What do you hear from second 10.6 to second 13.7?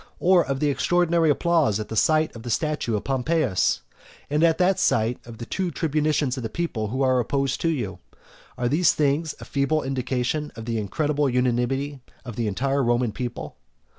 the incredible unanimity of the entire Roman people?